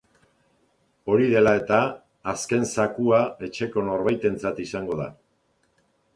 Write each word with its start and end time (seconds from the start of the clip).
Hori 1.13 1.27
dela 1.33 1.53
eta, 1.59 1.81
azken 2.33 2.65
zakua 2.73 3.21
etxeko 3.49 3.85
norbaitentzat 3.93 4.65
izango 4.67 4.99
da. 5.05 5.11